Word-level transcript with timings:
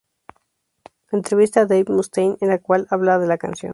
Entrevista 1.11 1.59
a 1.61 1.65
Dave 1.67 1.85
Mustaine, 1.93 2.35
en 2.41 2.47
la 2.49 2.57
cual 2.57 2.87
habla 2.89 3.19
de 3.19 3.27
la 3.27 3.37
canción. 3.37 3.69